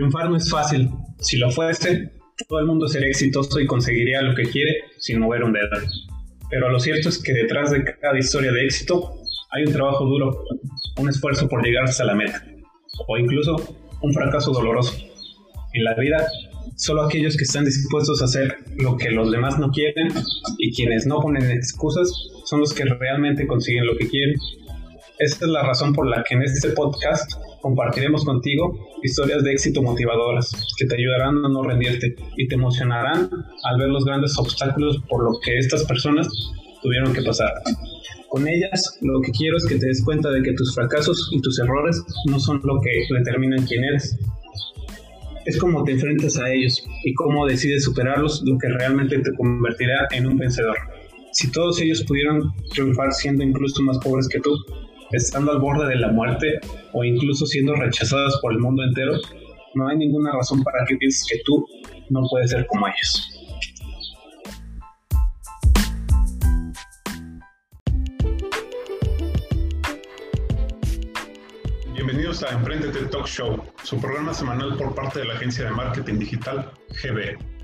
[0.00, 0.88] Triunfar no es fácil.
[1.18, 2.10] Si lo fuese,
[2.48, 5.68] todo el mundo sería exitoso y conseguiría lo que quiere sin mover un dedo.
[6.48, 9.12] Pero lo cierto es que detrás de cada historia de éxito
[9.50, 10.44] hay un trabajo duro,
[10.96, 12.42] un esfuerzo por llegar hasta la meta,
[13.08, 14.96] o incluso un fracaso doloroso.
[15.74, 16.26] En la vida,
[16.76, 20.14] solo aquellos que están dispuestos a hacer lo que los demás no quieren
[20.56, 22.10] y quienes no ponen excusas
[22.46, 24.36] son los que realmente consiguen lo que quieren.
[25.18, 27.30] Esta es la razón por la que en este podcast
[27.60, 33.30] compartiremos contigo historias de éxito motivadoras que te ayudarán a no rendirte y te emocionarán
[33.64, 36.28] al ver los grandes obstáculos por lo que estas personas
[36.82, 37.52] tuvieron que pasar.
[38.28, 41.40] Con ellas, lo que quiero es que te des cuenta de que tus fracasos y
[41.40, 44.16] tus errores no son lo que determinan quién eres.
[45.46, 50.06] Es cómo te enfrentas a ellos y cómo decides superarlos lo que realmente te convertirá
[50.12, 50.76] en un vencedor.
[51.32, 54.50] Si todos ellos pudieron triunfar siendo incluso más pobres que tú,
[55.12, 56.60] estando al borde de la muerte
[56.92, 59.12] o incluso siendo rechazados por el mundo entero,
[59.74, 61.66] no hay ninguna razón para que pienses que tú
[62.10, 63.26] no puedes ser como ellos.
[71.94, 76.18] Bienvenidos a Emprendete Talk Show, su programa semanal por parte de la agencia de marketing
[76.18, 76.70] digital
[77.02, 77.59] GB.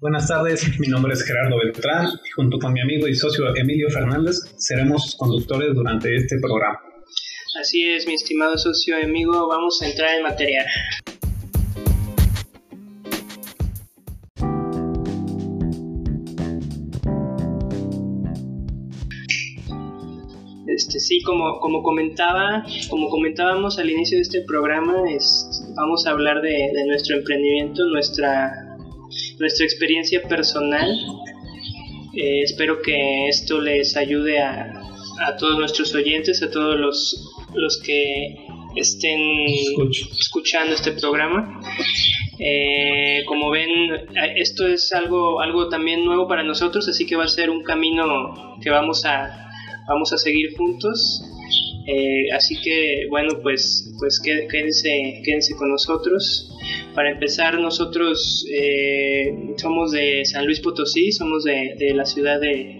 [0.00, 3.90] Buenas tardes, mi nombre es Gerardo Beltrán y junto con mi amigo y socio Emilio
[3.90, 6.80] Fernández seremos conductores durante este programa.
[7.60, 10.64] Así es, mi estimado socio y amigo, vamos a entrar en material.
[20.66, 26.12] Este, sí, como, como comentaba, como comentábamos al inicio de este programa, es, vamos a
[26.12, 28.59] hablar de, de nuestro emprendimiento, nuestra
[29.40, 30.88] nuestra experiencia personal.
[32.14, 34.70] Eh, espero que esto les ayude a,
[35.26, 38.36] a, todos nuestros oyentes, a todos los, los que
[38.76, 39.20] estén
[40.18, 41.60] escuchando este programa.
[42.38, 43.70] Eh, como ven,
[44.36, 48.56] esto es algo, algo también nuevo para nosotros, así que va a ser un camino
[48.62, 49.50] que vamos a,
[49.88, 51.22] vamos a seguir juntos.
[51.86, 56.50] Eh, así que bueno, pues, pues quédense, quédense con nosotros.
[56.94, 62.76] Para empezar, nosotros eh, somos de San Luis Potosí, somos de, la ciudad de,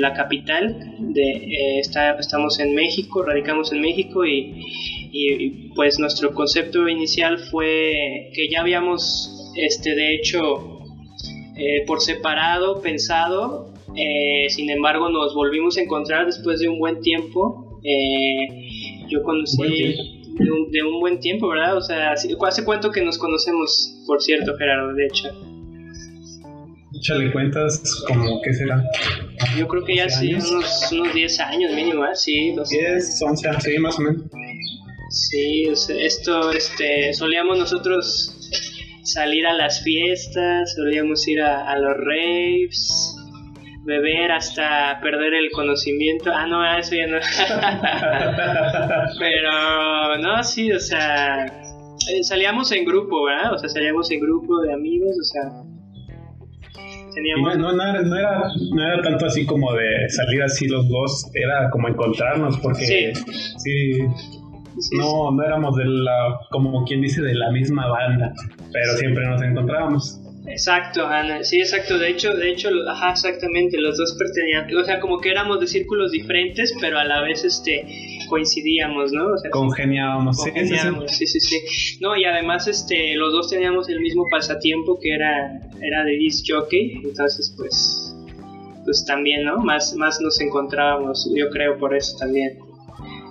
[0.00, 7.38] la capital, de, eh, estamos en México, radicamos en México y, pues nuestro concepto inicial
[7.38, 10.80] fue que ya habíamos, este, de hecho,
[11.86, 13.72] por separado, pensado,
[14.48, 17.80] sin embargo nos volvimos a encontrar después de un buen tiempo.
[17.82, 21.76] Eh, yo conocí de un, buen tiempo, ¿verdad?
[21.76, 25.28] O sea, ¿hace cuánto que nos conocemos, por cierto, Gerardo, de hecho?
[26.94, 28.82] Échale cuentas, como, ¿qué será?
[29.58, 32.14] Yo creo que ya sí, unos, unos 10 años mínimo, ¿eh?
[32.14, 34.22] Sí, 10, 11, sí, más o menos.
[35.10, 35.64] Sí,
[36.00, 38.32] esto, este, solíamos nosotros
[39.02, 43.05] salir a las fiestas, solíamos ir a, a los raves,
[43.86, 46.30] beber hasta perder el conocimiento.
[46.34, 47.18] Ah, no, eso ya no.
[49.18, 53.54] Pero, no, sí, o sea, eh, salíamos en grupo, ¿verdad?
[53.54, 55.42] O sea, salíamos en grupo de amigos, o sea.
[57.14, 57.56] Teníamos...
[57.56, 58.42] No, no, era, no, era,
[58.74, 63.14] no era tanto así como de salir así los dos, era como encontrarnos, porque
[63.56, 64.00] sí,
[64.98, 68.34] no, no éramos de la, como quien dice, de la misma banda,
[68.70, 70.20] pero siempre nos encontrábamos.
[70.48, 71.98] Exacto, Ana, sí, exacto.
[71.98, 75.66] De hecho, de hecho, ajá, exactamente, los dos pertenecían, o sea, como que éramos de
[75.66, 77.84] círculos diferentes, pero a la vez, este,
[78.28, 79.32] coincidíamos, ¿no?
[79.32, 84.00] O sea, congeniábamos, congeniábamos sí, sí, sí, No, y además, este, los dos teníamos el
[84.00, 88.14] mismo pasatiempo que era, era de disc jockey, entonces, pues,
[88.84, 89.58] pues también, ¿no?
[89.58, 92.58] Más, más nos encontrábamos, yo creo, por eso también.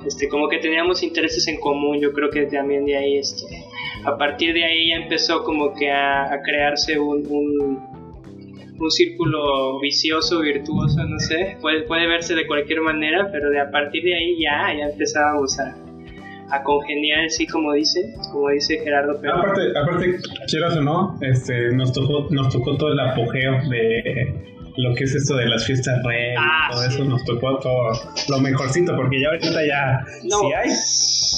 [0.06, 3.65] Este, como que teníamos intereses en común, yo creo que también de ahí, este
[4.06, 11.04] a partir de ahí ya empezó como que a, crearse un, un, círculo vicioso, virtuoso,
[11.04, 14.78] no sé, puede, puede verse de cualquier manera, pero de a partir de ahí ya,
[14.78, 15.76] ya empezábamos a,
[16.52, 19.18] a congeniar, sí, como dice, como dice Gerardo.
[19.20, 19.38] Pero...
[19.38, 24.94] Aparte, aparte, quieras o no, este, nos tocó, nos tocó todo el apogeo de lo
[24.94, 27.92] que es esto de las fiestas red, ah, todo eso nos tocó todo
[28.30, 30.70] lo mejorcito, porque ya ahorita ya, si hay,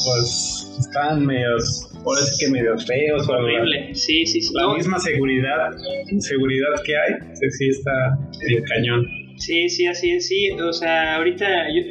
[0.06, 3.28] pues están medios por eso que medio feos.
[3.28, 4.54] Horrible, sí, sí, sí.
[4.54, 5.72] La misma seguridad,
[6.20, 7.92] seguridad que hay, sí está
[8.40, 9.06] medio cañón.
[9.36, 10.52] Sí, sí, así es, sí.
[10.52, 11.46] O sea, ahorita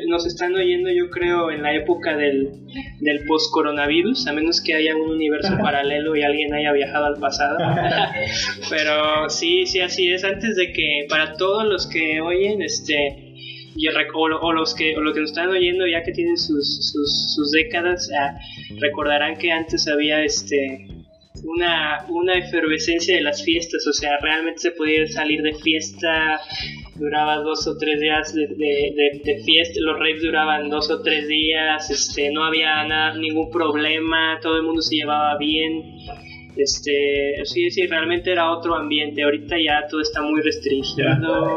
[0.09, 2.51] nos están oyendo, yo creo, en la época del,
[3.01, 7.59] del post-coronavirus, a menos que haya un universo paralelo y alguien haya viajado al pasado.
[8.71, 10.25] Pero sí, sí, así es.
[10.25, 13.26] Antes de que, para todos los que oyen, este.
[13.77, 17.35] Y o, los que o los que nos están oyendo ya que tienen sus, sus,
[17.35, 18.09] sus décadas
[18.81, 20.89] recordarán que antes había este
[21.45, 26.41] una, una efervescencia de las fiestas, o sea, realmente se podía salir de fiesta,
[26.95, 31.91] duraba dos o tres días de, de, fiesta, los raves duraban dos o tres días,
[31.91, 35.99] este, no había nada, ningún problema, todo el mundo se llevaba bien,
[36.57, 41.07] este, sí, sí, realmente era otro ambiente, ahorita ya todo está muy restringido,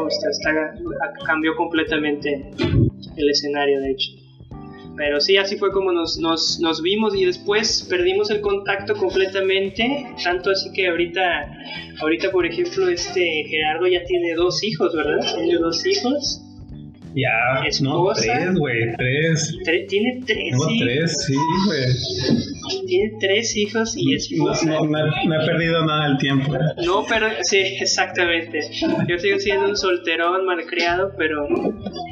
[0.08, 0.74] está,
[1.26, 2.50] cambió completamente
[3.16, 4.10] el escenario, de hecho.
[4.96, 10.06] Pero sí, así fue como nos, nos, nos, vimos y después perdimos el contacto completamente.
[10.22, 11.22] Tanto así que ahorita,
[12.02, 15.20] ahorita por ejemplo, este Gerardo ya tiene dos hijos, ¿verdad?
[15.36, 16.42] Tiene dos hijos.
[17.14, 19.58] Ya, no, tres, güey, tres.
[19.88, 20.50] tiene tres.
[20.50, 21.34] Tengo tres, sí,
[21.66, 22.86] güey.
[22.86, 26.52] Tiene tres hijos y es No, no, he perdido nada del tiempo.
[26.84, 28.60] No, pero sí, exactamente.
[29.08, 31.48] Yo sigo siendo un solterón malcriado, pero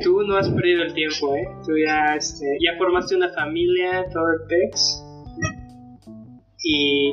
[0.02, 1.46] tú no has perdido el tiempo, ¿eh?
[1.64, 5.04] Tú ya, este, ya formaste una familia, todo el pex
[6.62, 7.12] y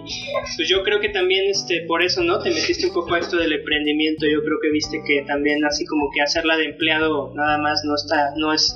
[0.57, 3.38] pues yo creo que también este por eso no te metiste un poco a esto
[3.38, 4.25] del emprendimiento.
[4.25, 7.94] Yo creo que viste que también así como que hacerla de empleado nada más no
[7.95, 8.75] está no es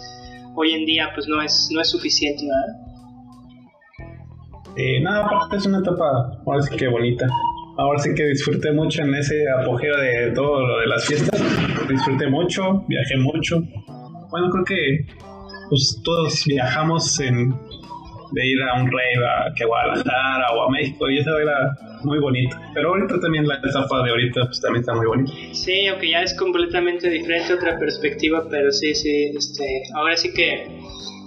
[0.56, 2.90] hoy en día pues no es no es suficiente nada
[4.76, 7.28] eh, nada es una etapa ahora sí que bonita.
[7.78, 11.42] Ahora sí que disfruté mucho en ese apogeo de todo lo de las fiestas.
[11.90, 13.58] Disfruté mucho viajé mucho.
[14.30, 15.06] Bueno creo que
[15.70, 17.56] pues todos viajamos en
[18.32, 22.20] de ir a un rave a que Guadalajara o a México y eso era muy
[22.20, 22.56] bonito.
[22.74, 25.32] Pero ahorita también la etapa de ahorita pues también está muy bonita.
[25.54, 30.68] Sí, aunque ya es completamente diferente otra perspectiva, pero sí, sí, este, ahora sí que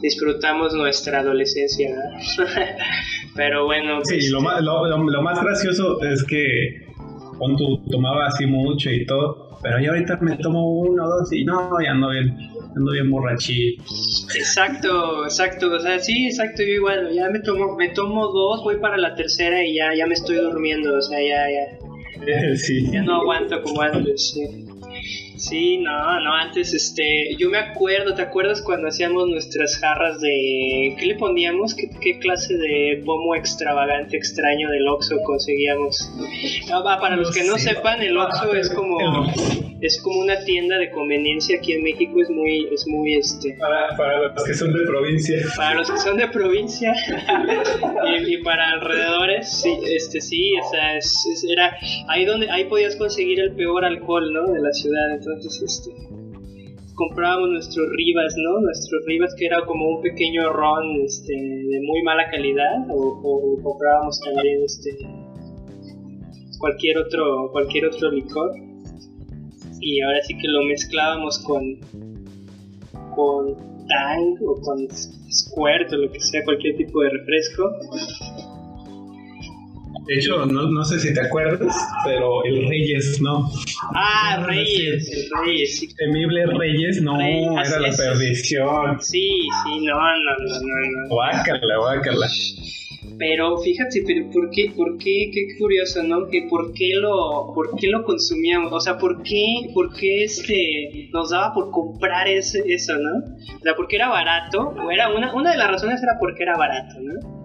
[0.02, 1.90] disfrutamos nuestra adolescencia.
[3.36, 4.04] pero bueno.
[4.04, 6.86] Sí, pues, lo más, lo, lo, más gracioso es que
[7.38, 11.44] cuando tomaba así mucho y todo, pero yo ahorita me tomo uno o dos y
[11.44, 13.82] no, ya ando bien ando bien borrachito.
[14.34, 18.76] Exacto, exacto, o sea, sí, exacto, yo igual, ya me tomo, me tomo dos, voy
[18.78, 21.78] para la tercera y ya, ya me estoy durmiendo, o sea, ya, ya.
[22.56, 22.90] Sí.
[22.92, 24.71] Ya no aguanto como antes, sí.
[25.42, 30.94] Sí, no, no, antes, este, yo me acuerdo, ¿te acuerdas cuando hacíamos nuestras jarras de,
[30.96, 31.74] ¿qué le poníamos?
[31.74, 36.08] ¿Qué, qué clase de pomo extravagante, extraño del Oxxo conseguíamos?
[36.72, 38.98] Ah, para los que no sepan, el Oxxo es como,
[39.80, 43.56] es como una tienda de conveniencia aquí en México, es muy, es muy, este...
[43.58, 45.38] Para, para los que son de provincia.
[45.56, 46.94] Para los que son de provincia
[48.28, 53.40] y, para alrededores, sí, este, sí, o sea, es, era, ahí donde, ahí podías conseguir
[53.40, 54.52] el peor alcohol, ¿no?
[54.52, 55.90] De la ciudad, entonces entonces este
[56.94, 58.60] comprábamos nuestros Rivas, ¿no?
[58.60, 64.20] Nuestros Rivas que era como un pequeño ron este, de muy mala calidad o, comprábamos
[64.20, 64.90] también este
[66.58, 68.52] cualquier otro cualquier otro licor
[69.80, 71.80] y ahora sí que lo mezclábamos con
[73.16, 73.56] con
[73.88, 77.70] Tang o con Squirt o lo que sea cualquier tipo de refresco
[80.12, 81.74] de hecho, no, no sé si te acuerdas,
[82.04, 83.50] pero el Reyes no.
[83.94, 85.94] Ah, Reyes, el Reyes.
[85.96, 89.00] Temible Reyes, no, era la perdición.
[89.00, 89.30] Sí,
[89.64, 91.02] sí, no, no, no, no.
[91.02, 91.08] no.
[91.08, 92.28] Guácala,
[93.18, 96.28] Pero fíjate, pero ¿por qué, por qué, qué curioso, ¿no?
[96.28, 101.08] Que por qué lo, por qué lo consumíamos, o sea, ¿por qué, por qué este,
[101.10, 103.34] nos daba por comprar ese, eso, ¿no?
[103.56, 106.58] O sea, porque era barato, o era una, una de las razones era porque era
[106.58, 107.41] barato, ¿no?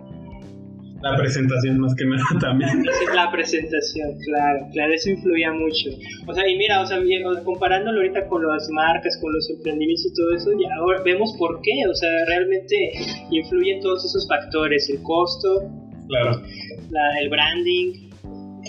[1.01, 2.83] La presentación más que nada también.
[3.13, 5.89] La presentación, claro, claro, eso influía mucho.
[6.27, 6.99] O sea, y mira, o sea,
[7.43, 11.61] comparándolo ahorita con las marcas, con los emprendimientos y todo eso, ya ahora vemos por
[11.61, 12.75] qué, o sea, realmente
[13.31, 15.69] influyen todos esos factores, el costo,
[16.07, 16.41] claro.
[17.21, 18.06] el branding,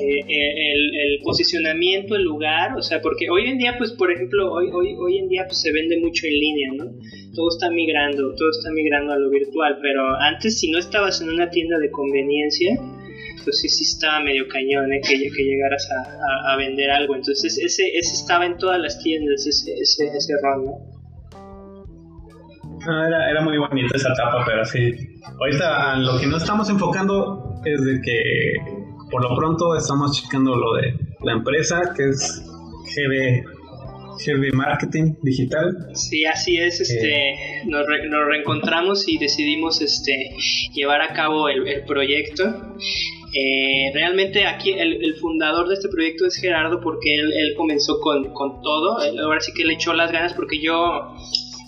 [0.00, 4.52] eh, eh, el, posicionamiento, el lugar, o sea, porque hoy en día, pues, por ejemplo,
[4.52, 6.84] hoy, hoy, hoy en día pues, se vende mucho en línea, ¿no?
[7.34, 11.30] Todo está migrando, todo está migrando a lo virtual, pero antes si no estabas en
[11.30, 12.76] una tienda de conveniencia,
[13.44, 15.00] pues sí, sí estaba medio cañón, ¿eh?
[15.00, 19.46] que, que llegaras a, a, vender algo, entonces ese, ese estaba en todas las tiendas,
[19.46, 20.98] ese, ese, ese rol, ¿no?
[22.86, 24.94] Ah, era, era, muy bonita esa etapa, pero sí.
[25.40, 28.52] Ahorita lo que no estamos enfocando es de que
[29.10, 32.42] por lo pronto estamos checando lo de la empresa, que es
[32.84, 33.44] GB,
[34.18, 35.90] GB Marketing Digital.
[35.94, 36.80] Sí, así es.
[36.80, 37.62] Este, eh.
[37.66, 40.30] nos, reencontramos y decidimos este,
[40.74, 42.44] llevar a cabo el, proyecto.
[43.34, 48.32] Eh, realmente aquí el, fundador de este proyecto es Gerardo porque él, él comenzó con,
[48.32, 51.14] con todo, ahora sí que le echó las ganas porque yo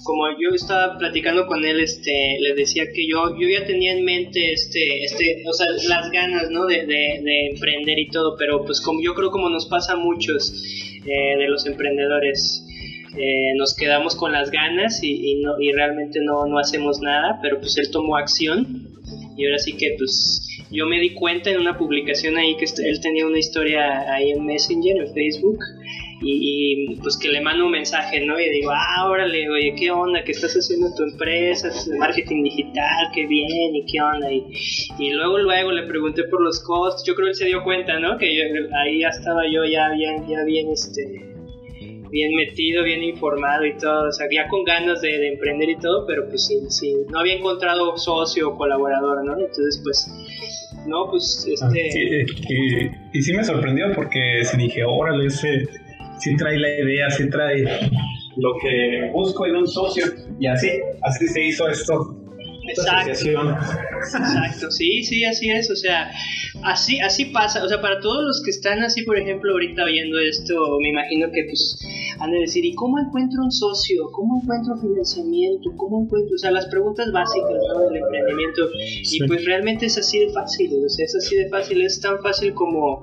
[0.05, 4.05] como yo estaba platicando con él, este, le decía que yo, yo ya tenía en
[4.05, 6.67] mente, este, este, o sea, las ganas, ¿no?
[6.67, 10.53] De, de, emprender y todo, pero pues como yo creo como nos pasa a muchos
[10.53, 12.65] eh, de los emprendedores,
[13.17, 17.39] eh, nos quedamos con las ganas y, y, no, y realmente no, no hacemos nada,
[17.43, 18.89] pero pues él tomó acción
[19.37, 23.01] y ahora sí que pues yo me di cuenta en una publicación ahí que él
[23.01, 25.59] tenía una historia ahí en Messenger, en Facebook,
[26.23, 28.39] y, pues que le mando un mensaje, ¿no?
[28.39, 30.23] Y digo, ah, órale, oye, ¿qué onda?
[30.23, 31.71] ¿Qué estás haciendo en tu empresa?
[31.99, 34.31] Marketing digital, qué bien, y qué onda.
[34.31, 34.45] Y,
[34.99, 37.99] y luego, luego le pregunté por los costos, yo creo que él se dio cuenta,
[37.99, 38.19] ¿no?
[38.19, 38.27] Que
[38.85, 41.27] ahí ya estaba yo ya bien, ya bien, este
[42.11, 46.05] bien metido, bien informado y todo, o sea, ya con ganas de, emprender y todo,
[46.09, 49.39] pero pues sí, sí, no había encontrado socio o colaborador, ¿no?
[49.39, 50.11] Entonces, pues,
[50.89, 52.27] no, pues, este...
[52.49, 55.69] y, y, sí me sorprendió porque dije, órale, ese
[56.21, 57.65] sí trae la idea, sí trae
[58.37, 60.05] lo que busco en un socio
[60.39, 60.69] y así,
[61.03, 62.17] así se hizo esto.
[62.69, 63.11] Exacto.
[63.11, 66.11] Exacto, sí, sí, así es, o sea,
[66.63, 70.19] así, así pasa, o sea, para todos los que están así, por ejemplo, ahorita oyendo
[70.21, 71.79] esto, me imagino que pues
[72.21, 74.05] han de decir, ¿y cómo encuentro un socio?
[74.13, 75.71] ¿Cómo encuentro financiamiento?
[75.77, 78.69] ¿Cómo encuentro, o sea, las preguntas básicas del emprendimiento?
[79.11, 82.21] Y pues realmente es así de fácil, o sea, es así de fácil, es tan
[82.23, 83.01] fácil como,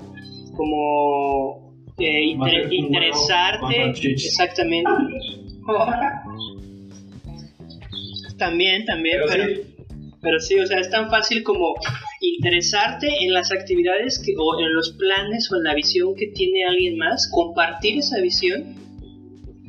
[0.56, 1.67] como
[2.00, 2.38] eh,
[2.72, 4.92] interesarte exactamente.
[8.38, 9.46] También también pero,
[10.22, 11.74] pero sí o sea es tan fácil como
[12.22, 16.66] interesarte en las actividades que, o en los planes o en la visión que tiene
[16.66, 18.87] alguien más compartir esa visión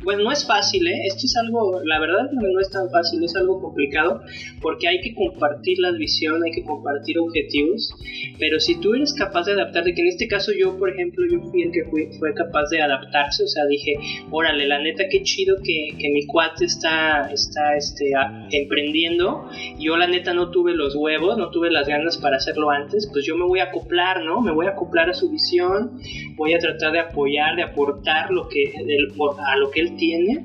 [0.09, 1.03] bueno, no es fácil, ¿eh?
[1.05, 4.23] Esto es algo, la verdad no es tan fácil, es algo complicado
[4.63, 7.95] porque hay que compartir la visión, hay que compartir objetivos,
[8.39, 11.43] pero si tú eres capaz de adaptarte, que en este caso yo, por ejemplo, yo
[11.51, 13.97] fui el que fui, fue capaz de adaptarse, o sea, dije,
[14.31, 18.13] órale, la neta, qué chido que, que mi cuate está, está este,
[18.51, 23.11] emprendiendo, yo la neta no tuve los huevos, no tuve las ganas para hacerlo antes,
[23.13, 24.41] pues yo me voy a acoplar, ¿no?
[24.41, 26.01] Me voy a acoplar a su visión,
[26.37, 30.43] voy a tratar de apoyar, de aportar lo que, a lo que él tiene.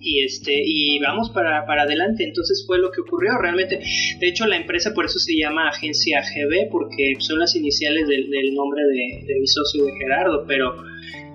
[0.00, 2.24] Y este y vamos para, para adelante.
[2.24, 3.80] Entonces fue lo que ocurrió realmente.
[4.18, 8.54] De hecho la empresa por eso se llama agencia GB porque son las iniciales del,
[8.54, 10.74] nombre de, mi socio de Gerardo pero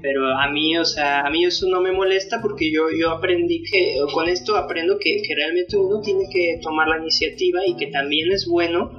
[0.02, 3.64] pero a mí o sea a mí eso no me molesta porque yo yo aprendí
[3.64, 7.88] que con esto aprendo que, que realmente uno tiene que tomar la iniciativa y que
[7.88, 8.92] también es bueno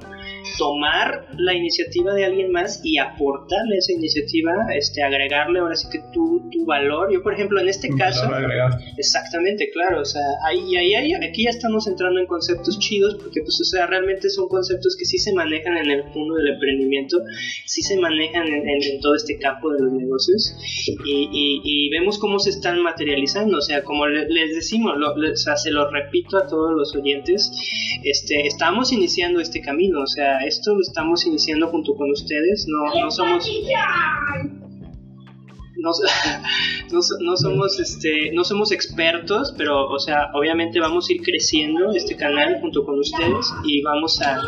[0.57, 5.99] tomar la iniciativa de alguien más y aportarle esa iniciativa, este, agregarle ahora sí que
[6.13, 7.11] tu, tu valor.
[7.11, 8.29] Yo, por ejemplo, en este caso,
[8.97, 13.41] exactamente, claro, o sea, ahí, ahí, ahí, aquí ya estamos entrando en conceptos chidos porque,
[13.41, 17.17] pues, o sea, realmente son conceptos que sí se manejan en el mundo del emprendimiento,
[17.65, 18.65] sí se manejan en,
[19.01, 20.55] todo este campo de los negocios
[21.05, 25.55] y, y, vemos cómo se están materializando, o sea, como les decimos, lo, o sea,
[25.55, 27.51] se lo repito a todos los oyentes,
[28.03, 33.01] este, estamos iniciando este camino, o sea, esto lo estamos iniciando junto con ustedes, no,
[33.01, 33.49] no somos...
[37.21, 42.15] No, somos este no somos expertos pero o sea obviamente vamos a ir creciendo este
[42.15, 44.47] canal junto con ustedes y vamos a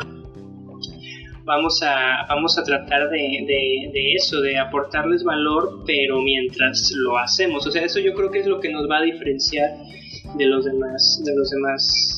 [1.47, 7.65] vamos a vamos a tratar de, de, eso de aportarles valor pero mientras lo hacemos.
[7.65, 9.69] O sea eso yo creo que es lo que nos va a diferenciar
[10.35, 12.15] de los demás de los demás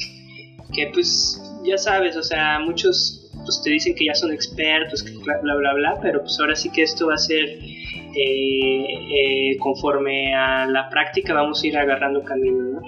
[0.73, 5.11] que pues ya sabes o sea muchos pues te dicen que ya son expertos, que
[5.17, 9.57] bla, bla, bla, bla, pero pues ahora sí que esto va a ser eh, eh,
[9.59, 12.81] conforme a la práctica vamos a ir agarrando camino, ¿no?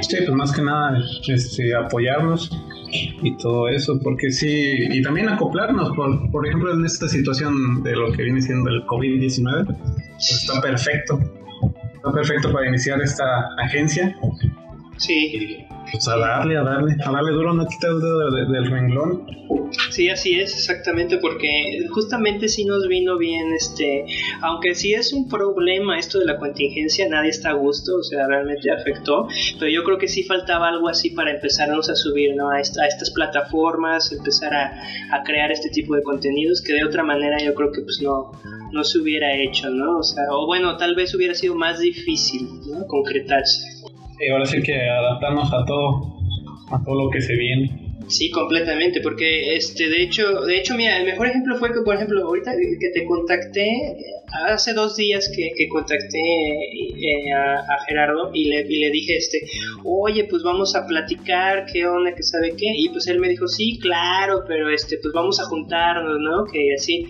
[0.00, 2.50] Sí, pues más que nada este, apoyarnos
[3.22, 7.94] y todo eso, porque sí, y también acoplarnos, por, por ejemplo, en esta situación de
[7.94, 11.18] lo que viene siendo el COVID-19, pues está perfecto,
[11.94, 13.24] está perfecto para iniciar esta
[13.58, 14.16] agencia.
[14.96, 15.67] Sí.
[15.90, 19.26] Pues a darle, a darle, a darle duro, no quitar el dedo del renglón.
[19.90, 21.48] Sí, así es, exactamente, porque
[21.90, 24.04] justamente sí nos vino bien, este,
[24.42, 28.26] aunque sí es un problema esto de la contingencia, nadie está a gusto, o sea,
[28.26, 29.28] realmente afectó,
[29.58, 32.50] pero yo creo que sí faltaba algo así para empezarnos a subir, ¿no?
[32.50, 37.38] A, estas plataformas, empezar a, a, crear este tipo de contenidos que de otra manera
[37.38, 38.32] yo creo que pues no,
[38.72, 39.98] no se hubiera hecho, ¿no?
[39.98, 42.86] O sea, o bueno, tal vez hubiera sido más difícil, ¿no?
[42.86, 43.77] Concretarse.
[44.20, 46.18] Y ahora sí que adaptarnos a todo,
[46.70, 47.88] a todo lo que se viene.
[48.08, 51.94] Sí, completamente, porque este, de hecho, de hecho, mira, el mejor ejemplo fue que, por
[51.94, 53.96] ejemplo, ahorita que te contacté,
[54.46, 59.40] hace dos días que, que contacté eh, a, Gerardo y le, y le dije, este,
[59.84, 63.46] oye, pues vamos a platicar, qué onda, que sabe qué, y pues él me dijo,
[63.46, 66.44] sí, claro, pero este, pues vamos a juntarnos, ¿no?
[66.44, 67.06] Que así,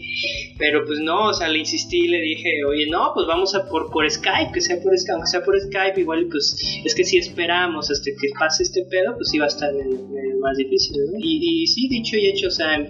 [0.59, 3.91] pero pues no, o sea, le insistí, le dije, oye, no, pues vamos a por,
[3.91, 7.91] por Skype, que sea por Skype, sea por Skype, igual, pues es que si esperamos
[7.91, 9.73] hasta que pase este pedo, pues iba a estar
[10.41, 11.19] más difícil, ¿no?
[11.19, 12.89] Y, y sí, dicho y hecho, o sea,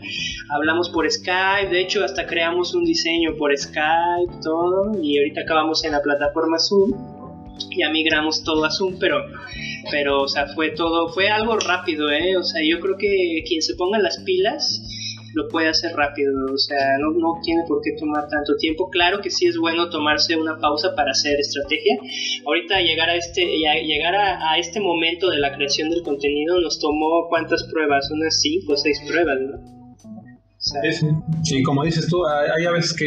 [0.50, 5.84] hablamos por Skype, de hecho, hasta creamos un diseño por Skype, todo, y ahorita acabamos
[5.84, 6.92] en la plataforma Zoom,
[7.76, 9.16] ya migramos todo a Zoom, pero,
[9.90, 12.36] pero, o sea, fue todo, fue algo rápido, ¿eh?
[12.36, 14.82] O sea, yo creo que quien se ponga las pilas
[15.34, 18.88] lo puede hacer rápido, o sea, no, no tiene por qué tomar tanto tiempo.
[18.90, 21.96] Claro que sí es bueno tomarse una pausa para hacer estrategia.
[22.46, 26.80] Ahorita llegar a este, llegar a, a este momento de la creación del contenido nos
[26.80, 29.77] tomó cuántas pruebas, unas cinco o seis pruebas, ¿no?
[31.44, 33.06] Sí, como dices tú, hay, a veces que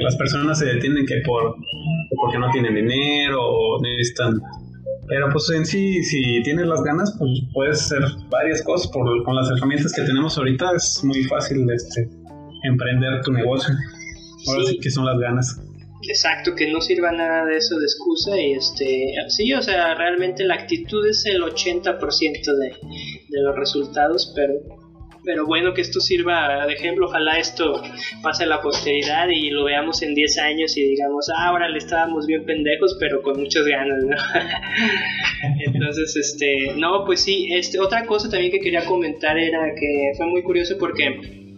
[0.00, 1.56] las personas se detienen que por
[2.20, 4.40] porque no tienen dinero o necesitan
[5.12, 8.00] pero pues en sí, si tienes las ganas, pues puedes hacer
[8.30, 8.90] varias cosas.
[8.90, 12.08] Por, con las herramientas que tenemos ahorita es muy fácil este,
[12.62, 13.74] emprender tu negocio.
[14.48, 14.78] Ahora sí.
[14.78, 15.60] que son las ganas.
[16.08, 20.44] Exacto, que no sirva nada de eso de excusa y este, sí, o sea, realmente
[20.44, 22.72] la actitud es el 80% de,
[23.28, 24.54] de los resultados, pero
[25.24, 27.82] pero bueno que esto sirva de ejemplo, ojalá esto
[28.22, 31.78] pase a la posteridad y lo veamos en 10 años y digamos, ah, ahora le
[31.78, 34.16] estábamos bien pendejos, pero con muchas ganas, ¿no?
[35.66, 40.26] Entonces, este, no, pues sí, este, otra cosa también que quería comentar era que fue
[40.26, 41.52] muy curioso porque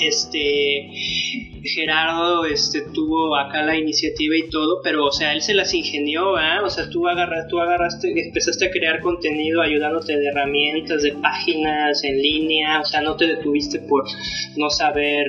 [0.00, 5.72] este Gerardo este tuvo acá la iniciativa y todo, pero o sea, él se las
[5.74, 11.12] ingenió, O sea, tú agarras, tú agarraste, empezaste a crear contenido ayudándote de herramientas, de
[11.12, 14.04] páginas en línea, o sea, no te detuviste por
[14.56, 15.26] no saber,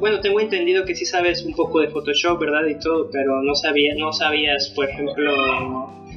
[0.00, 2.66] bueno, tengo entendido que sí sabes un poco de Photoshop, ¿verdad?
[2.68, 5.32] Y todo, pero no sabía, no sabías, por ejemplo,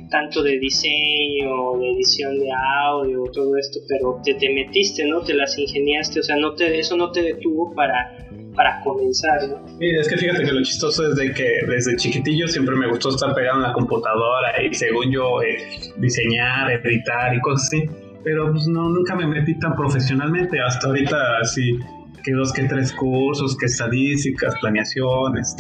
[0.10, 5.22] tanto de diseño, de edición de audio, todo esto, pero te, te metiste, ¿no?
[5.22, 9.68] Te las ingeniaste, o sea, no te, eso no te detuvo para, para comenzar, ¿no?
[9.80, 13.10] Sí, es que fíjate que lo chistoso es de que desde chiquitillo siempre me gustó
[13.10, 15.58] estar pegado en la computadora y según yo eh,
[15.98, 17.84] diseñar, editar y cosas así,
[18.24, 21.78] pero pues no, nunca me metí tan profesionalmente, hasta ahorita así
[22.24, 25.56] que dos que tres cursos, que estadísticas, planeaciones,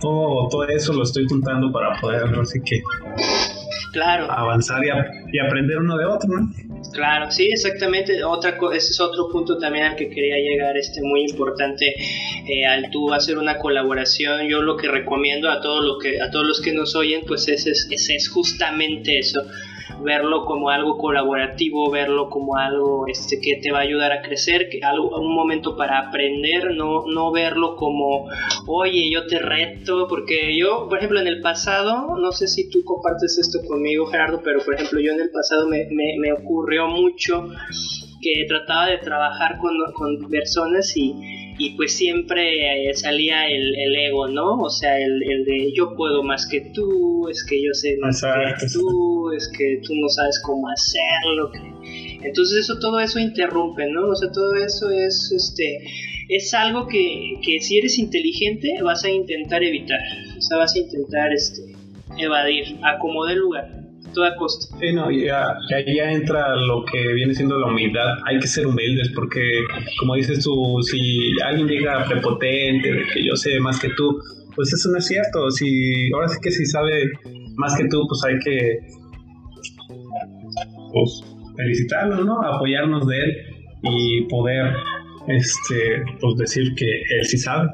[0.00, 2.80] todo, todo eso lo estoy juntando para poder, así que
[3.92, 4.30] claro.
[4.30, 6.50] avanzar y, aprender uno de otro, ¿no?
[6.92, 8.24] Claro, sí, exactamente.
[8.24, 11.94] Otra ese es otro punto también al que quería llegar, este muy importante,
[12.48, 14.48] eh, al tú hacer una colaboración.
[14.48, 17.48] Yo lo que recomiendo a todo lo que a todos los que nos oyen, pues
[17.48, 19.42] es, es, es justamente eso
[20.02, 24.68] verlo como algo colaborativo, verlo como algo este, que te va a ayudar a crecer,
[24.68, 28.28] que algo, un momento para aprender, no, no verlo como,
[28.66, 32.82] oye, yo te reto, porque yo, por ejemplo, en el pasado, no sé si tú
[32.84, 36.86] compartes esto conmigo, Gerardo, pero por ejemplo, yo en el pasado me, me, me ocurrió
[36.88, 37.48] mucho
[38.20, 41.14] que trataba de trabajar con, con personas y
[41.62, 44.56] y pues siempre eh, salía el, el, ego, ¿no?
[44.62, 48.22] O sea, el, el, de yo puedo más que tú, es que yo sé más
[48.22, 51.52] que tú, es que tú no sabes cómo hacerlo.
[52.22, 54.08] Entonces eso, todo eso interrumpe, ¿no?
[54.08, 55.84] O sea, todo eso es, este,
[56.30, 60.00] es algo que, que si eres inteligente vas a intentar evitar,
[60.38, 61.60] o sea, vas a intentar, este,
[62.16, 63.79] evadir, acomodar el lugar
[64.12, 64.76] toda costa.
[64.78, 68.18] Sí, no, ya, ya, ya, entra lo que viene siendo la humildad.
[68.26, 69.42] Hay que ser humildes porque,
[69.98, 74.18] como dices tú, si alguien llega prepotente, de que yo sé más que tú,
[74.54, 75.50] pues eso no es cierto.
[75.50, 77.10] Si, ahora sí que si sabe
[77.56, 78.78] más que tú, pues hay que
[80.92, 81.22] pues,
[81.56, 82.42] felicitarlo, ¿no?
[82.42, 83.36] Apoyarnos de él
[83.82, 84.72] y poder
[85.28, 87.68] este, pues decir que él sí sabe.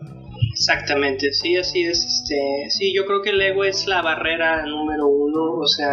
[0.52, 2.04] Exactamente, sí, así es.
[2.04, 5.90] Este, sí, yo creo que el ego es la barrera número uno, o sea,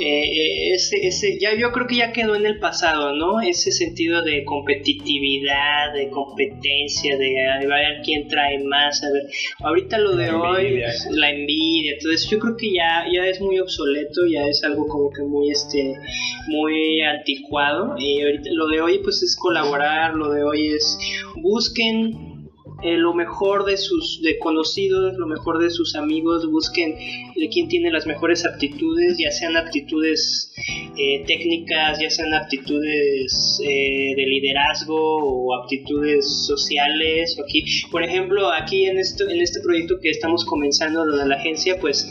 [0.00, 3.40] eh, ese, ese, ya yo creo que ya quedó en el pasado, ¿no?
[3.40, 9.22] Ese sentido de competitividad, de competencia, de a ver quién trae más, a ver.
[9.60, 13.58] Ahorita lo de hoy, pues, la envidia, entonces yo creo que ya, ya es muy
[13.58, 15.94] obsoleto, ya es algo como que muy, este,
[16.48, 17.94] muy anticuado.
[17.98, 20.98] Y ahorita lo de hoy, pues es colaborar, lo de hoy es
[21.36, 22.29] busquen
[22.82, 26.94] eh, lo mejor de sus de conocidos, lo mejor de sus amigos, busquen
[27.34, 30.52] de quién tiene las mejores aptitudes, ya sean aptitudes
[30.96, 37.36] eh, técnicas, ya sean aptitudes eh, de liderazgo o aptitudes sociales.
[37.42, 41.36] Aquí, por ejemplo, aquí en esto en este proyecto que estamos comenzando, lo de la
[41.36, 42.08] agencia, pues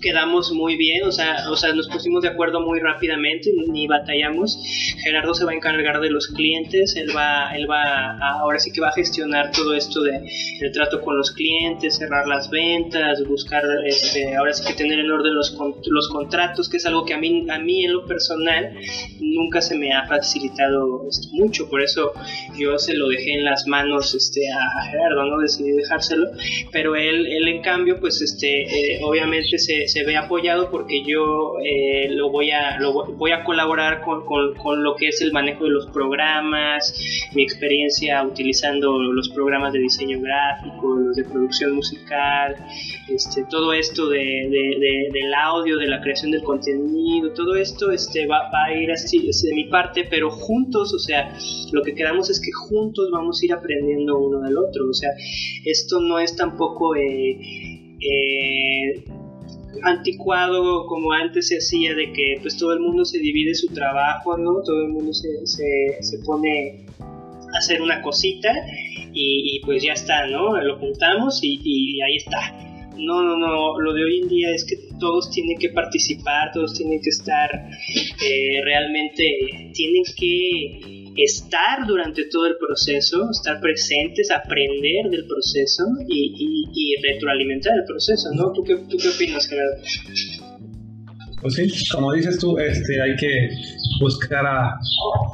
[0.00, 4.58] quedamos muy bien, o sea, o sea, nos pusimos de acuerdo muy rápidamente, ni batallamos.
[5.02, 8.80] Gerardo se va a encargar de los clientes, él va, él va, ahora sí que
[8.80, 10.20] va a gestionar todo esto de
[10.60, 15.10] el trato con los clientes, cerrar las ventas, buscar, este, ahora sí que tener en
[15.10, 15.56] orden los,
[15.86, 18.74] los contratos, que es algo que a mí, a mí en lo personal
[19.20, 22.12] nunca se me ha facilitado este, mucho, por eso
[22.58, 26.30] yo se lo dejé en las manos este, a, Gerardo, no decidí dejárselo,
[26.72, 31.54] pero él, él en cambio, pues este, eh, obviamente se, se ve apoyado porque yo
[31.64, 35.64] eh, lo voy a lo voy a colaborar con, con, lo que es el manejo
[35.64, 36.94] de los programas
[37.34, 42.56] mi experiencia utilizando los programas de diseño gráfico los de producción musical
[43.08, 48.26] este todo esto de, de, del audio de la creación del contenido todo esto este
[48.26, 51.32] va, va a ir así de mi parte pero juntos o sea
[51.72, 55.10] lo que quedamos es que juntos vamos a ir aprendiendo uno del otro o sea
[55.64, 57.38] esto no es tampoco eh,
[58.00, 59.04] eh,
[59.84, 64.36] anticuado como antes se hacía de que pues todo el mundo se divide su trabajo,
[64.36, 64.62] ¿no?
[64.64, 68.52] Todo el mundo se, se, pone a hacer una cosita
[69.12, 70.60] y, pues ya está, ¿no?
[70.62, 72.68] Lo juntamos y, y ahí está.
[72.98, 76.74] No, no, no, lo de hoy en día es que todos tienen que participar, todos
[76.74, 77.48] tienen que estar
[78.26, 86.94] eh, realmente, tienen que estar durante todo el proceso, estar presentes, aprender del proceso y,
[87.02, 88.52] retroalimentar el proceso, ¿no?
[88.52, 89.76] ¿Tú qué, tú qué opinas, Gerardo?
[91.40, 93.50] Pues sí, como dices tú, este, hay que
[94.00, 94.74] buscar a,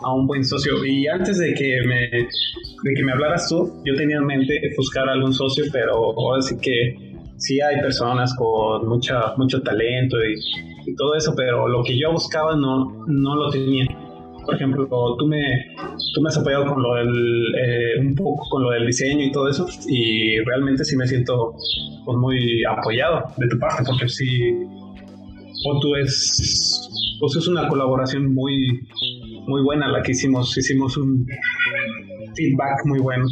[0.05, 0.85] a, un buen socio.
[0.85, 5.09] Y antes de que, me, de que me hablaras tú, yo tenía en mente buscar
[5.09, 10.95] algún socio, pero ahora sí que sí hay personas con mucha, mucho talento y, y
[10.95, 13.87] todo eso, pero lo que yo buscaba no, no lo tenía
[14.45, 14.87] por ejemplo,
[15.19, 15.43] tú me,
[16.15, 19.33] tú me has apoyado con lo del, eh, un poco con lo del diseño y
[19.33, 21.55] todo eso, y realmente sí me siento
[22.05, 24.53] pues, muy apoyado de tu parte, porque sí,
[25.67, 28.87] o tú es, pues es una colaboración muy,
[29.47, 31.27] muy buena la que hicimos, hicimos un
[32.35, 33.27] feedback muy bueno.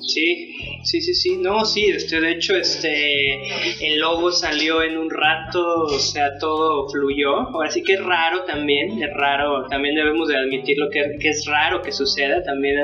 [0.00, 0.49] Sí,
[0.82, 5.84] sí, sí, sí, no, sí, este, de hecho, este, el logo salió en un rato,
[5.84, 10.36] o sea, todo fluyó, ahora sí que es raro también, es raro, también debemos de
[10.36, 12.78] admitir lo que, que es raro que suceda, también,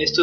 [0.00, 0.22] esto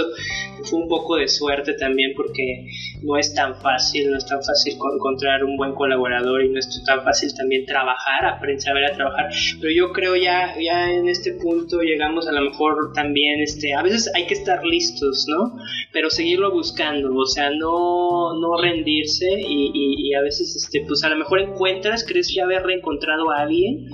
[0.63, 2.65] fue un poco de suerte también porque
[3.01, 6.83] no es tan fácil, no es tan fácil encontrar un buen colaborador y no es
[6.85, 8.59] tan fácil también trabajar, aprender,
[8.91, 9.29] a trabajar,
[9.61, 13.81] pero yo creo ya, ya en este punto llegamos a lo mejor también, este, a
[13.81, 15.57] veces hay que estar listos, ¿no?
[15.93, 21.17] Pero seguirlo buscando, o sea, no, no rendirse y, a veces, este, pues a lo
[21.17, 23.87] mejor encuentras, crees ya haber reencontrado a alguien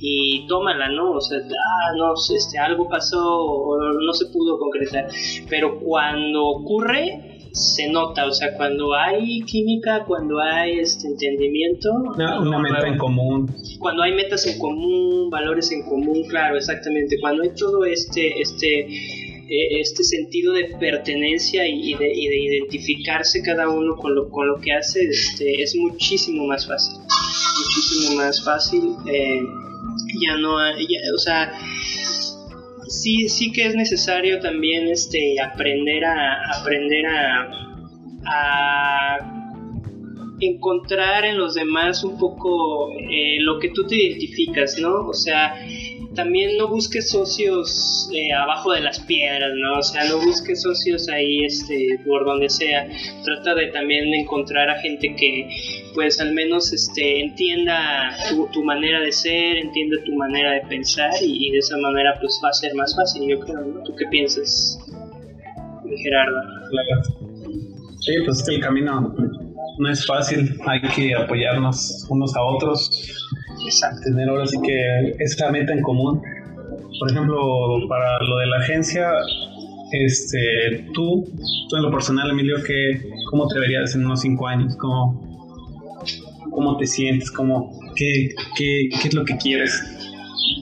[0.00, 1.12] y tómala, ¿no?
[1.12, 5.08] O sea, ah, no, este, algo pasó o no se pudo concretar,
[5.48, 11.90] pero cuando ocurre, se nota, o sea, cuando hay química, cuando hay este entendimiento.
[12.14, 13.52] Una meta en común.
[13.78, 17.18] Cuando hay metas en común, valores en común, claro, exactamente.
[17.20, 23.96] Cuando hay todo este, este eh, este sentido de pertenencia y de, identificarse cada uno
[23.96, 27.00] con lo, con lo que hace este, es muchísimo más fácil.
[27.00, 28.82] Muchísimo más fácil.
[29.12, 29.40] Eh,
[30.24, 31.52] ya no hay, o sea,
[32.86, 37.50] sí, sí que es necesario también este, aprender a, aprender a,
[38.26, 39.40] a
[40.40, 45.08] encontrar en los demás un poco eh, lo que tú te identificas, ¿no?
[45.08, 45.54] O sea,
[46.14, 49.78] también no busques socios eh, abajo de las piedras, ¿no?
[49.78, 52.88] O sea, no busques socios ahí este, por donde sea.
[53.24, 55.48] Trata de también encontrar a gente que,
[55.94, 58.16] pues, al menos este, entienda
[58.52, 62.48] tu, manera de ser, entienda tu manera de pensar y, de esa manera, pues, va
[62.48, 63.82] a ser más fácil, yo creo, ¿no?
[63.84, 64.78] ¿Tú qué piensas,
[66.02, 66.40] Gerardo?
[68.00, 69.14] Sí, pues el camino
[69.78, 72.90] no es fácil, hay que apoyarnos unos a otros
[74.04, 76.22] tener ahora sí que esta meta en común.
[76.98, 77.38] Por ejemplo,
[77.88, 79.10] para lo de la agencia,
[79.92, 81.24] este, tú,
[81.68, 84.76] tú en lo personal, Emilio, que, ¿cómo te verías en unos cinco años?
[84.76, 85.98] ¿Cómo,
[86.50, 87.30] cómo te sientes?
[87.30, 89.82] ¿Cómo, qué, qué, qué es lo que quieres?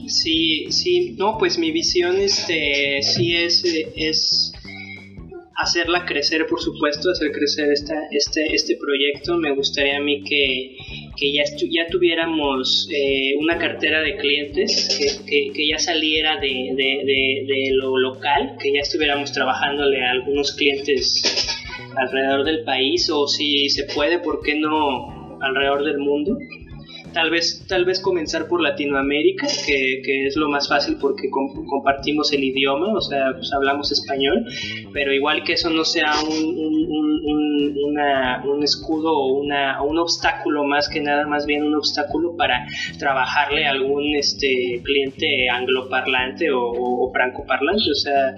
[0.07, 3.63] Sí, sí, no, pues mi visión este, sí es,
[3.95, 4.51] es
[5.55, 9.37] hacerla crecer, por supuesto, hacer crecer esta, este, este proyecto.
[9.37, 10.75] Me gustaría a mí que,
[11.17, 17.45] que ya, ya tuviéramos eh, una cartera de clientes, que, que, ya saliera de, de,
[17.47, 21.57] de, lo local, que ya estuviéramos trabajándole a algunos clientes
[21.95, 26.37] alrededor del país o si se puede, ¿por qué no alrededor del mundo?
[27.13, 32.31] Tal vez, tal vez comenzar por Latinoamérica, que, que es lo más fácil porque compartimos
[32.33, 34.45] el idioma, o sea, pues hablamos español,
[34.93, 39.97] pero igual que eso no sea un, un, un, una, un escudo o una, un
[39.97, 42.65] obstáculo más que nada, más bien un obstáculo para
[42.97, 48.35] trabajarle a algún este, cliente angloparlante o, o francoparlante, o sea,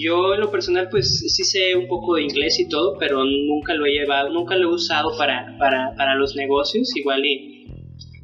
[0.00, 3.74] yo en lo personal pues sí sé un poco de inglés y todo, pero nunca
[3.74, 7.53] lo he llevado, nunca lo he usado para, para, para los negocios, igual y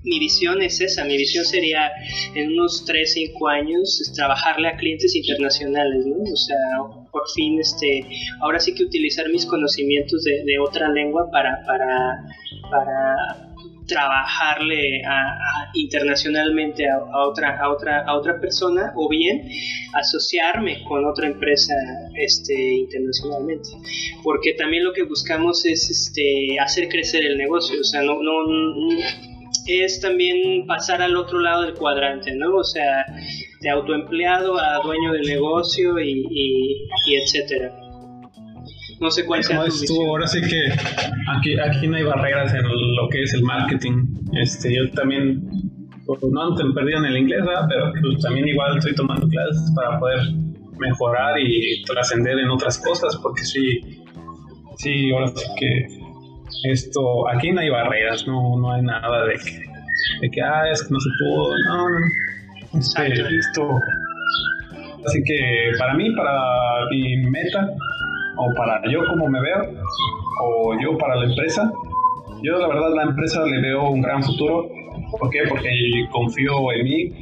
[0.02, 1.90] mi visión es esa, mi visión sería
[2.34, 6.16] en unos 3, 5 años trabajarle a clientes internacionales, ¿no?
[6.22, 6.56] O sea,
[7.10, 8.06] por fin, este,
[8.40, 12.24] ahora sí que utilizar mis conocimientos de, otra lengua para, para,
[12.70, 13.50] para
[13.86, 15.02] trabajarle
[15.74, 19.50] internacionalmente a, otra a otra a otra persona o bien
[19.94, 21.74] asociarme con otra empresa
[22.14, 23.68] este internacionalmente
[24.22, 28.14] porque también lo que buscamos es este hacer crecer el negocio o sea no
[29.78, 32.56] es también pasar al otro lado del cuadrante, ¿no?
[32.56, 33.06] O sea,
[33.60, 37.72] de autoempleado a dueño de negocio y, y, etcétera.
[39.00, 40.72] No sé cuál sea tu ahora sí que
[41.36, 44.06] aquí, aquí no hay barreras en lo que es el marketing.
[44.42, 45.42] Este, yo también,
[46.04, 47.66] pues, no te perdido en el inglés, ¿verdad?
[47.68, 50.20] pero pues, también igual estoy tomando clases para poder
[50.78, 53.80] mejorar y trascender en otras cosas, porque sí,
[54.76, 55.99] sí, ahora sí que
[56.64, 59.60] esto, aquí no hay barreras, no, no hay nada de que,
[60.20, 62.06] de que, ah, es que no se pudo, no, no,
[62.78, 63.78] este, esto,
[65.06, 66.40] así que para mí, para
[66.90, 67.70] mi meta,
[68.36, 69.74] o para yo como me veo,
[70.42, 71.70] o yo para la empresa,
[72.42, 74.68] yo la verdad la empresa le veo un gran futuro,
[75.18, 75.40] ¿por qué?
[75.48, 75.70] Porque
[76.12, 77.12] confío en mí,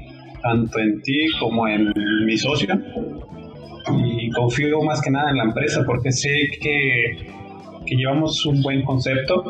[0.43, 1.93] tanto en ti como en
[2.25, 2.75] mi socio,
[4.05, 6.29] y confío más que nada en la empresa porque sé
[6.61, 7.38] que
[7.89, 9.43] que llevamos un buen concepto.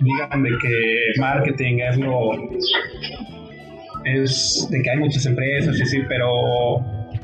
[0.00, 2.32] Digan de que marketing es lo.
[4.04, 6.28] es de que hay muchas empresas, sí, sí, pero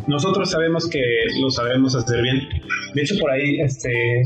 [0.06, 1.02] nosotros sabemos que
[1.40, 2.48] lo sabemos hacer bien.
[2.94, 4.22] De hecho, por ahí este,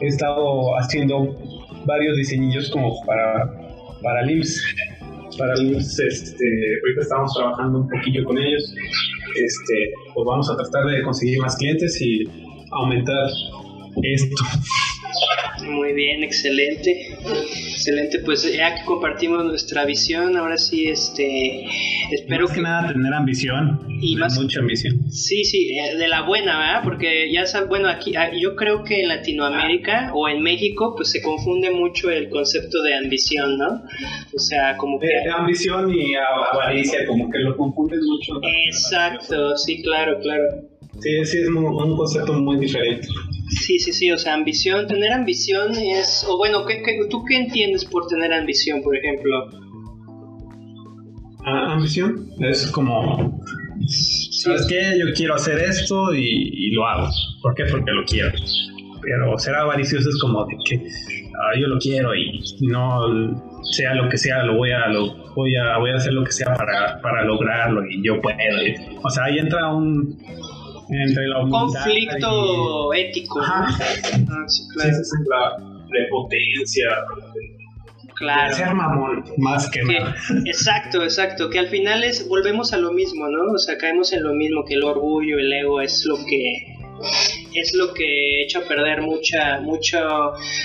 [0.00, 1.36] he estado haciendo
[1.86, 3.50] varios diseñillos como para,
[4.02, 4.62] para LIMS.
[5.38, 6.44] Para LIMS, este,
[6.82, 8.74] ahorita estamos trabajando un poquillo con ellos.
[9.34, 12.24] Este, pues vamos a tratar de conseguir más clientes y
[12.70, 13.28] aumentar
[14.02, 14.36] esto.
[15.68, 17.16] Muy bien, excelente.
[17.70, 21.64] Excelente, pues ya que compartimos nuestra visión, ahora sí, este,
[22.10, 25.10] espero que, nada tener ambición, y más mucha ambición.
[25.10, 26.80] Sí, sí, eh, de la buena, ¿verdad?
[26.84, 31.10] Porque ya sabes, bueno, aquí ah, yo creo que en Latinoamérica o en México, pues
[31.10, 33.82] se confunde mucho el concepto de ambición, ¿no?
[34.34, 38.40] O sea, como que de ambición y avaricia, como que lo confunden mucho.
[38.66, 40.44] Exacto, sí, claro, claro.
[41.00, 43.06] Sí, sí, es un concepto muy diferente.
[43.48, 47.84] Sí, sí, sí, o sea, ambición, tener ambición es, o bueno, ¿qué, tú qué entiendes
[47.84, 49.48] por tener ambición, por ejemplo?
[51.44, 53.40] Ah, ambición es como,
[54.42, 54.98] ¿sabes qué?
[54.98, 57.08] Yo quiero hacer esto y, lo hago.
[57.42, 57.64] ¿Por qué?
[57.70, 58.30] Porque lo quiero.
[59.00, 64.08] Pero ser avaricioso es como de que ah, yo lo quiero y no sea lo
[64.08, 67.00] que sea, lo voy a, lo, voy a, voy a hacer lo que sea para,
[67.00, 68.36] para lograrlo y yo puedo.
[69.02, 70.18] o sea, ahí entra un,
[70.90, 73.40] entre la conflicto ético.
[73.42, 73.68] Ah,
[74.46, 74.90] sí, claro.
[74.90, 75.56] es la
[75.88, 76.88] prepotencia.
[78.16, 78.54] Claro.
[78.54, 80.16] Ser mamón, más que, nada.
[80.44, 81.50] Exacto, exacto.
[81.50, 83.52] Que al final es, volvemos a lo mismo, ¿no?
[83.52, 86.78] O sea, caemos en lo mismo, que el orgullo, el ego es lo que
[87.54, 90.02] es lo que echa a perder mucha, mucha,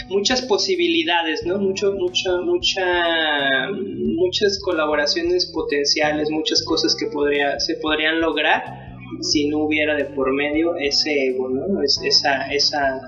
[0.09, 1.57] muchas posibilidades, ¿no?
[1.59, 8.82] Mucho, mucha, mucha, muchas colaboraciones potenciales, muchas cosas que podría, se podrían lograr
[9.23, 11.81] si no hubiera de por medio ese ego, ¿no?
[11.81, 13.01] Es, esa, esa,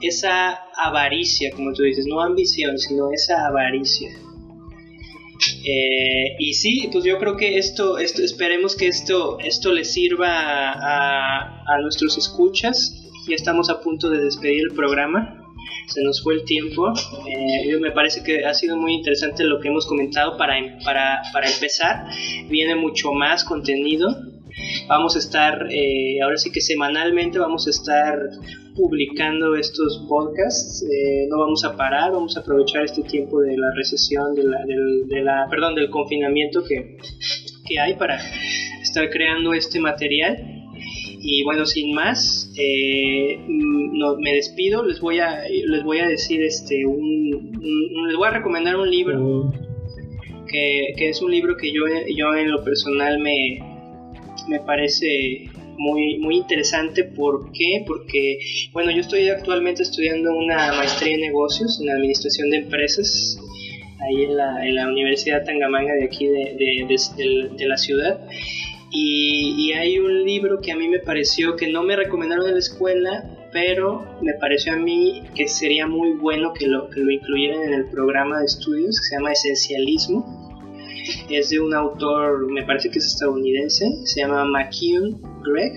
[0.00, 4.10] esa avaricia, como tú dices, no ambición, sino esa avaricia.
[5.64, 11.64] Eh, y sí, pues yo creo que esto, esperemos que esto, esto le sirva a,
[11.66, 12.94] a, nuestros escuchas.
[13.28, 15.44] Ya estamos a punto de despedir el programa.
[15.86, 16.92] Se nos fue el tiempo.
[17.26, 20.36] Eh, me parece que ha sido muy interesante lo que hemos comentado.
[20.36, 22.06] Para, para, para empezar,
[22.48, 24.27] viene mucho más contenido
[24.88, 28.18] Vamos a estar, eh, ahora sí que semanalmente vamos a estar
[28.74, 30.82] publicando estos podcasts.
[30.82, 34.64] Eh, no vamos a parar, vamos a aprovechar este tiempo de la recesión, de la,
[34.64, 36.96] de la perdón, del confinamiento que,
[37.66, 38.18] que hay para
[38.80, 40.38] estar creando este material.
[41.20, 44.84] Y bueno, sin más, eh, no, me despido.
[44.84, 47.60] Les voy a, les voy a decir este, un,
[48.08, 49.52] les voy a recomendar un libro
[50.50, 51.82] que, que, es un libro que yo,
[52.16, 53.67] yo en lo personal me,
[54.48, 57.04] me parece muy, muy interesante.
[57.04, 57.84] ¿Por qué?
[57.86, 58.38] Porque,
[58.72, 63.38] bueno, yo estoy actualmente estudiando una maestría en negocios, en administración de empresas.
[64.00, 66.56] ahí en la, en la Universidad Tangamanga de aquí de,
[67.56, 68.20] de, la ciudad.
[68.90, 72.54] Y, y, hay un libro que a mí me pareció que no me recomendaron en
[72.54, 77.10] la escuela, pero me pareció a mí que sería muy bueno que lo, que lo
[77.10, 80.37] incluyeran en el programa de estudios que se llama Esencialismo.
[81.28, 85.72] Es de un autor, me parece que es estadounidense, se llama McKeown Greg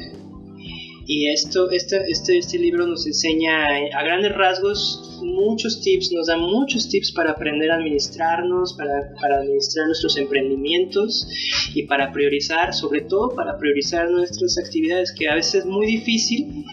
[1.13, 6.37] y esto, este, este, este libro nos enseña a grandes rasgos muchos tips, nos da
[6.37, 11.27] muchos tips para aprender a administrarnos, para, para administrar nuestros emprendimientos
[11.75, 16.63] y para priorizar, sobre todo para priorizar nuestras actividades, que a veces es muy difícil.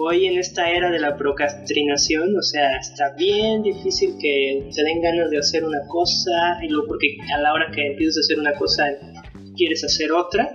[0.00, 5.02] Hoy en esta era de la procrastinación, o sea, está bien difícil que te den
[5.02, 8.40] ganas de hacer una cosa y luego porque a la hora que empiezas a hacer
[8.40, 8.86] una cosa
[9.56, 10.50] quieres hacer otra.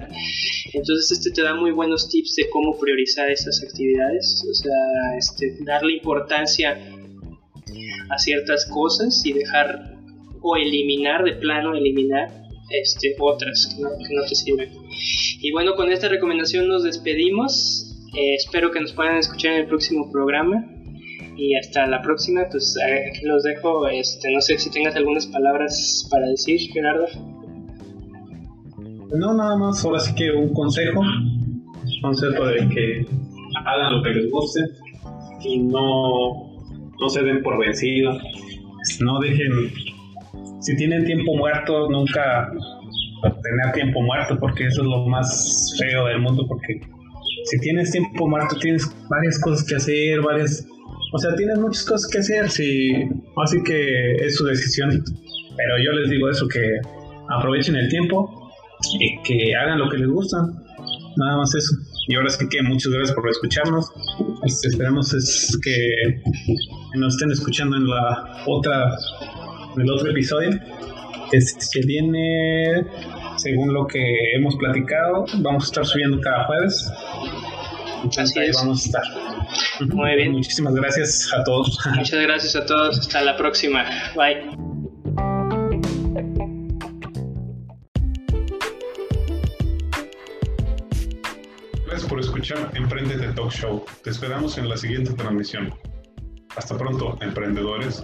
[0.74, 5.58] Entonces este te da muy buenos tips de cómo priorizar esas actividades, o sea, este,
[5.66, 6.78] darle importancia
[8.10, 9.98] a ciertas cosas y dejar
[10.42, 14.70] o eliminar de plano, eliminar este, otras que no, te sirven.
[15.42, 17.86] Y bueno, con esta recomendación nos despedimos.
[18.16, 20.66] Eh, espero que nos puedan escuchar en el próximo programa.
[21.36, 22.76] Y hasta la próxima, pues
[23.10, 23.88] aquí los dejo.
[23.88, 27.08] Este, no sé si tengas algunas palabras para decir, Gerardo.
[29.12, 33.06] No, nada más, ahora sí que un consejo, un consejo de que
[33.66, 34.62] hagan lo que les guste
[35.44, 36.60] y no,
[37.00, 38.22] no se den por vencidos,
[39.00, 39.52] no dejen,
[40.60, 42.52] si tienen tiempo muerto, nunca
[43.22, 46.80] tener tiempo muerto porque eso es lo más feo del mundo porque
[47.46, 50.68] si tienes tiempo muerto tienes varias cosas que hacer, varias,
[51.14, 52.92] o sea, tienes muchas cosas que hacer, sí,
[53.44, 54.90] así que es su decisión,
[55.58, 56.80] pero yo les digo eso que
[57.28, 58.39] aprovechen el tiempo
[59.00, 60.38] y que hagan lo que les gusta.
[61.18, 61.76] Nada más eso.
[62.08, 63.92] Y ahora sí que muchas gracias por escucharnos.
[64.44, 66.22] Este, esperemos es que
[66.96, 68.96] nos estén escuchando en la otra,
[69.76, 70.52] en el otro episodio.
[71.32, 72.86] Este, que viene,
[73.38, 74.02] según lo que
[74.36, 76.92] hemos platicado, vamos a estar subiendo cada jueves.
[78.04, 79.30] Entonces ahí vamos a estar.
[79.94, 80.32] Muy bien.
[80.32, 81.78] Muchísimas gracias a todos.
[81.96, 83.00] Muchas gracias a todos.
[83.00, 83.86] Hasta la próxima.
[84.16, 84.79] Bye.
[92.50, 92.72] Escuchar
[93.36, 93.86] Talk Show.
[94.04, 95.72] Te esperamos en la siguiente transmisión.
[96.56, 98.04] Hasta pronto, emprendedores.